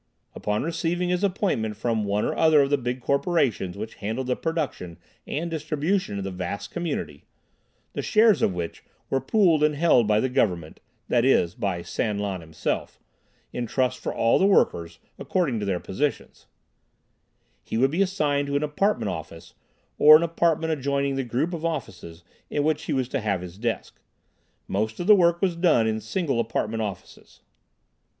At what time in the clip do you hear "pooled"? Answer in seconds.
9.21-9.63